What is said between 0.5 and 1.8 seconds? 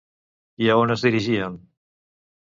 I a on es dirigien?